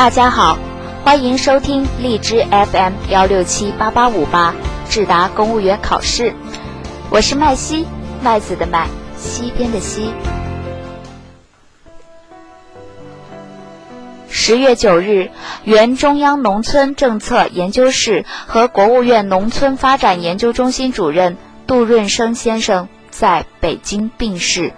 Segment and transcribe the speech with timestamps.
[0.00, 0.58] 大家好，
[1.04, 4.54] 欢迎收听荔枝 FM 幺六七八八五八
[4.88, 6.32] 智达公务员考试，
[7.10, 7.84] 我是麦西，
[8.22, 10.14] 麦子的麦，西边的西。
[14.30, 15.30] 十月九日，
[15.64, 24.72] 原中央农村政策研究室和国务院农村发展研究中心主任杜润生先生在北京病逝，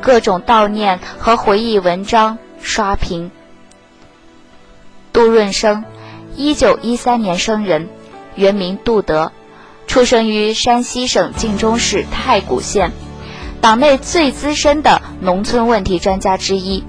[0.00, 3.30] 各种悼念和回忆文章刷屏。
[5.16, 5.82] 杜润生，
[6.36, 7.88] 一九一三年生人，
[8.34, 9.32] 原名杜德，
[9.86, 12.92] 出生于山西省晋中市太谷县，
[13.62, 16.84] 党内最资深的农村问题专家之一，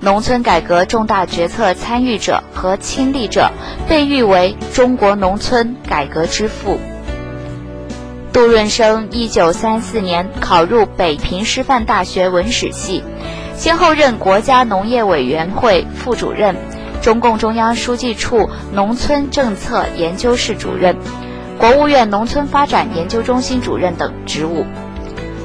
[0.00, 3.50] 农村改革重大决策参与者和亲历者，
[3.88, 6.78] 被誉为中国农村改革之父。
[8.34, 13.02] 杜润生一九三四年考入北平师范大学文史系，
[13.56, 16.54] 先后任国家农业委员会副主任。
[17.02, 20.96] 中共中央书记处农村政策研究室主任、
[21.58, 24.64] 国务院农村发展研究中心主任等职务。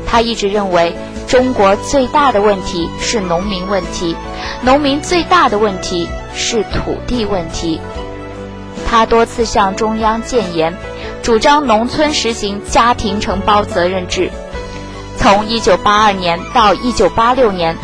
[0.05, 0.95] 他一直认为，
[1.27, 4.15] 中国最大的问题是农民问题，
[4.61, 7.81] 农民最大的问题是土地问题。
[8.87, 10.75] 他多次向中央建言，
[11.23, 14.29] 主张农村实行家庭承包责任制。
[15.17, 17.75] 从1982年到1986年。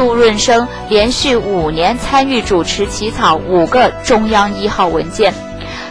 [0.00, 5.34] 杜润生连续五年参与主持起草五个中央一号文件，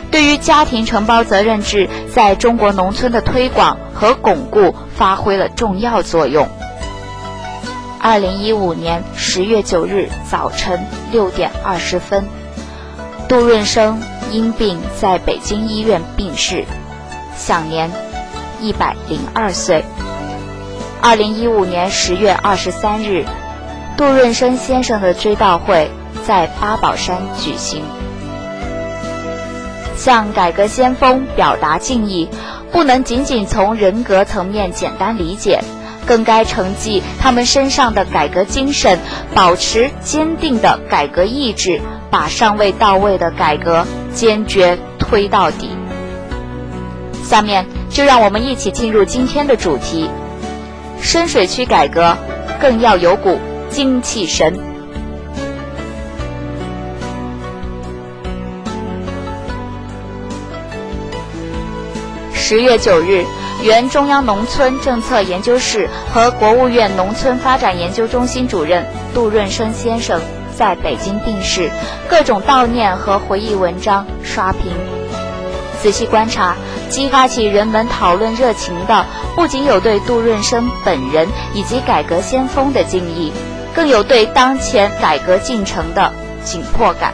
[0.09, 6.49] 对于家庭承包责任制在中国农村的推广和巩固发挥了重要作用。
[7.99, 10.79] 二零一五年十月九日早晨
[11.11, 12.27] 六点二十分，
[13.27, 16.65] 杜润生因病在北京医院病逝，
[17.37, 17.91] 享年
[18.59, 19.85] 一百零二岁。
[20.99, 23.23] 二零一五年十月二十三日。
[23.99, 25.91] 杜润生先生的追悼会
[26.25, 27.83] 在八宝山举行，
[29.97, 32.29] 向改革先锋表达敬意，
[32.71, 35.61] 不能仅仅从人格层面简单理解，
[36.05, 38.97] 更该承继他们身上的改革精神，
[39.35, 45.71] 保持坚定的改革意志，把尚未到位的改革坚决推到底。
[47.21, 50.09] 下面就让我们一起进入今天的主题：
[51.01, 52.15] 深水区改革
[52.61, 53.37] 更要有股。
[53.69, 54.53] 精气神。
[62.33, 63.25] 十月九日，
[63.61, 70.19] 原中央农村政策研究室和国务院农村发展研究中心主任杜润生先生
[70.55, 71.69] 在北京病逝，
[72.09, 74.71] 各种悼念和回忆文章刷屏。
[75.79, 76.55] 仔细观察，
[76.89, 79.05] 激发起人们讨论热情的，
[79.35, 83.31] 不仅有对杜润生本人以及改革先锋的敬意。
[83.75, 86.11] 更有对当前改革进程的
[86.43, 87.13] 紧迫感。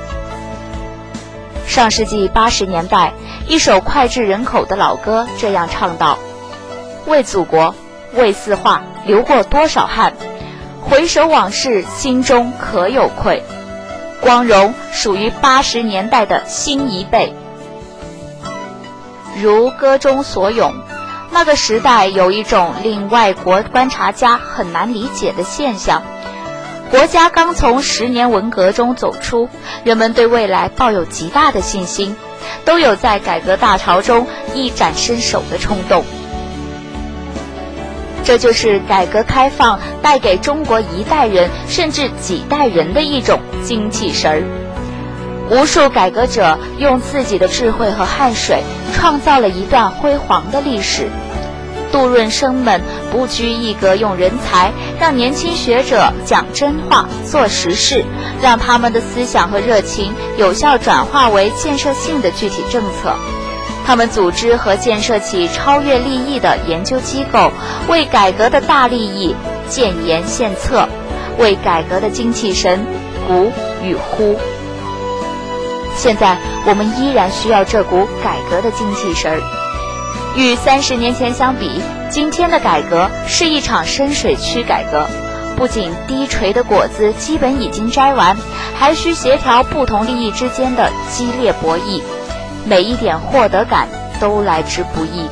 [1.68, 3.14] 上世纪八十年代，
[3.48, 6.18] 一首脍炙人口的老歌这样唱道
[7.06, 7.74] ：“为祖国，
[8.14, 10.14] 为四化，流过多少汗？
[10.82, 13.44] 回首往事，心中可有愧？
[14.22, 17.36] 光荣属于八十年代的新一辈。”
[19.42, 20.74] 如歌中所咏，
[21.32, 26.04] 那个时代有一种令外国观察家很难理解的现象。
[26.92, 29.50] 国家刚从十年文革中走出，
[29.84, 32.16] 人们对未来抱有极大的信心，
[32.64, 36.06] 都有在改革大潮中一展身手的冲动。
[38.24, 44.44] 这就是改革开放带给中国一代人甚至几代人的一种精气神儿。
[45.52, 48.64] 无数改革者用自己的智慧和汗水，
[48.94, 51.10] 创造了一段辉煌的历史。
[51.96, 58.04] 杜润生们不拘一格，用人才让年轻学者讲真话、做实事，
[58.42, 63.16] 让他们的思想和热情有效转化为建设性的具体政策。
[63.86, 67.50] 他们组织和建设起超越利益的研究机构，
[67.88, 69.34] 为改革的大利益
[69.70, 70.90] 建言献策，
[71.38, 72.86] 为改革的精气神
[73.26, 74.38] 鼓与呼。
[75.96, 79.40] 现在我们依然需要这股改革的精气神儿。
[80.38, 85.06] 与三十年前相比，今天的改革是一场深水区改革，
[85.58, 88.38] 不仅低垂的果子基本已经摘完，
[88.78, 92.02] 还需协调不同利益之间的激烈博弈，
[92.66, 93.88] 每一点获得感
[94.20, 95.28] 都来之不易。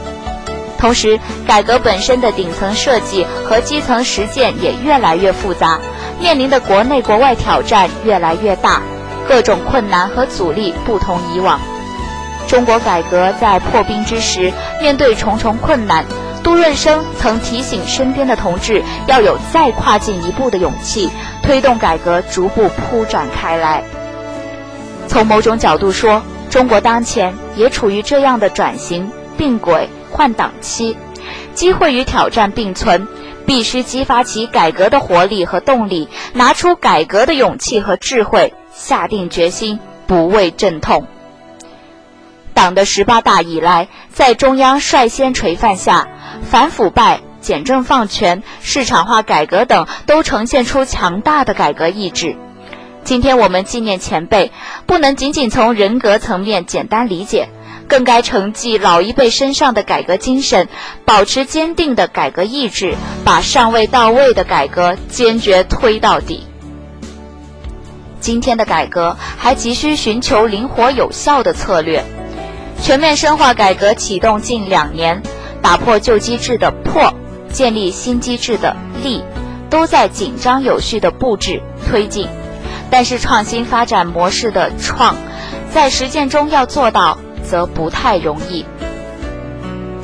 [0.78, 1.18] 同时，
[1.48, 5.80] 改革本身的顶层设计和基层实践也越来越复杂，
[6.20, 8.81] 面临的国内国外挑战越来越大，
[9.25, 11.60] 各种困难和阻力不同以往。
[12.50, 16.04] 中国改革在破冰之时，面对重重困难，
[16.44, 21.10] 杜润生曾提醒身边的同志要有再跨进一步的勇气，
[21.42, 23.84] 推动改革逐步铺展开来。
[25.07, 30.98] 从某种角度说，中国当前也处于这样的转型并轨换挡期，
[31.54, 33.07] 机会与挑战并存，
[33.46, 41.07] 必须激发起改革的活力和动力，拿出改革的勇气和智慧，下定决心，不畏阵痛。
[42.63, 46.07] 党的十八大以来，在中央率先垂范下，
[46.50, 52.38] 反腐败、简政放权、市场化改革等都呈现出强大的改革意志。
[53.04, 54.54] 今天我们纪念前辈，
[54.86, 57.50] 不能仅仅从人格层面简单理解，
[57.89, 60.69] 更该承继老一辈身上的改革精神，
[61.04, 62.95] 保持坚定的改革意志，
[63.25, 66.48] 把尚未到位的改革坚决推到底。
[68.21, 72.01] 今天的改革还急需寻求灵活有效的策略。
[72.84, 75.24] 全面深化改革启动近两年，
[75.62, 77.14] 打破旧机制的破，
[77.50, 79.24] 建立新机制的立，
[79.70, 82.28] 都在紧张有序的布置推进。
[82.92, 85.16] 但是创新发展模式的创，
[85.72, 88.66] 在实践中要做到，则不太容易。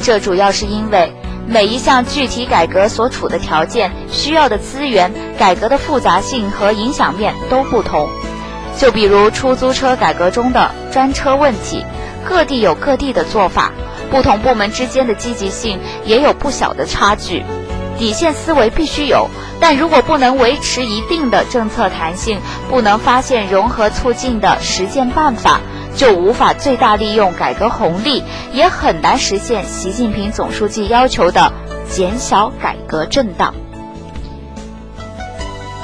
[0.02, 1.14] 这主要是因为
[1.48, 8.08] 每一项具体改革所处的条件、需要的资源、改革的复杂性和影响面都不同。
[8.78, 11.84] 就比如出租车改革中的专车问题，
[12.30, 13.72] 各地有各地的做法，
[14.12, 17.44] 不同部门之间的积极性也有不小的差距。
[17.98, 19.28] 底线思维必须有，
[19.60, 22.40] 但如果不能维持一定的政策弹性，
[22.70, 25.60] 不能发现融合促进的实践办法，
[25.96, 28.24] 就无法最大利用改革红利，
[28.54, 31.52] 也很难实现习近平总书记要求的
[31.90, 33.56] 减小改革震荡。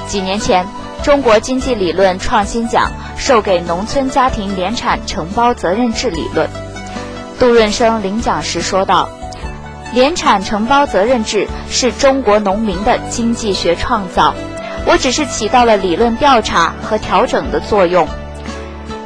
[0.08, 0.68] 几年前，
[1.02, 2.92] 中国经济理论创新奖
[3.28, 6.48] 授给农村家庭联产承包责任制理论，
[7.40, 9.10] 杜润生领奖时说道。
[9.96, 14.36] 联产承包责任制是中国农民的经济学创造，
[14.86, 18.08] 我只是起到了理论调查和调整的作用。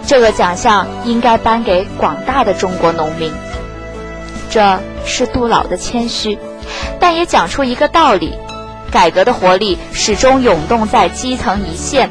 [0.05, 3.31] 这个奖项应该颁给广大的中国农民。
[4.49, 6.37] 这是杜老的谦虚，
[6.99, 8.33] 但也讲出一个道理：
[8.91, 12.09] 改革的活力始终涌动在基层一线，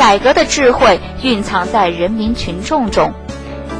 [0.00, 3.12] 改革的智慧蕴藏在人民群众中。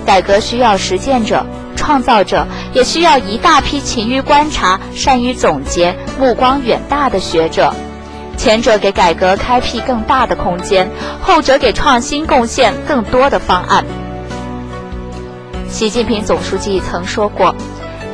[0.04, 1.46] 改革需要实践者。
[1.76, 7.74] 创造者也需要一大批勤于观察、善于总结、目光远大的学者。
[8.36, 10.90] 前者给改革开辟更大的空间，
[11.22, 13.86] 后者给创新贡献更多的方案。
[15.70, 17.56] 习近平总书记曾说过：“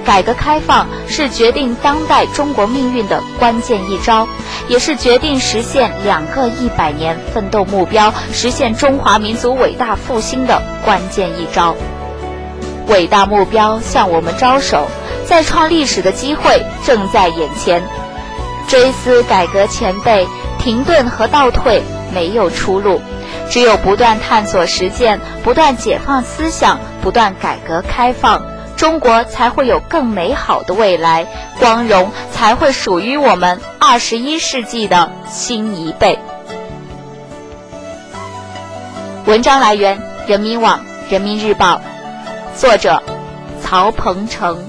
[0.06, 4.26] 改革开放是决定当代中国命运的关键一招，
[4.68, 11.74] 也是决定实现两个一百年奋斗目标、实现中华民族伟大复兴的关键一招。”
[12.88, 14.86] 伟大目标向我们招手，
[15.26, 17.82] 再创历史的机会正在眼前。
[18.68, 20.26] 追思改革前辈，
[20.60, 21.82] 停顿和倒退
[22.14, 23.00] 没有出路，
[23.50, 28.40] 只有不断探索实践，不断解放思想，不断改革开放，
[28.76, 31.26] 中国才会有更美好的未来，
[31.58, 36.18] 光荣才会属于我们二十一世纪的新一辈。
[39.24, 41.80] 文章来源：人民网、人民日报。
[42.54, 43.02] 作者：
[43.62, 44.62] 曹鹏程。